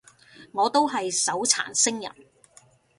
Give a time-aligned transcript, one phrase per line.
[0.53, 2.11] 我都係手殘星人